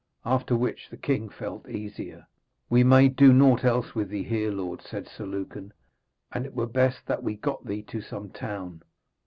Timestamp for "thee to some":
7.67-8.31